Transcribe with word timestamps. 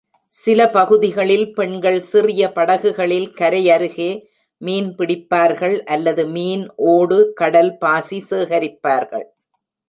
சில 0.35 0.59
பகுதிகளில் 0.69 1.43
பெண்கள் 1.53 1.99
சிறிய 2.01 2.47
படகுகளில் 2.51 3.27
கரையருகே 3.39 4.09
மீன் 4.61 4.89
பிடிப்பார்கள் 4.95 5.77
அல்லது 5.87 6.25
மீன் 6.27 6.63
ஓடு, 6.93 7.19
கடல் 7.33 7.71
பாசி 7.77 8.19
சேகரிப்பார்கள். 8.29 9.27